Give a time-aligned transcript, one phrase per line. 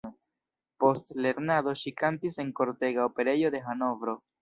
[0.83, 4.23] Post lernado ŝi kantis en kortega operejo de Hanovro.